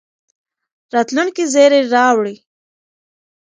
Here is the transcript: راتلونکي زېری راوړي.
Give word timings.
راتلونکي 0.93 1.43
زېری 1.53 1.81
راوړي. 1.93 2.35